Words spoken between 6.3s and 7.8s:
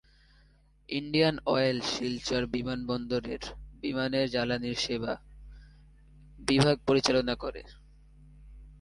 বিভাগ পরিচালনা করে।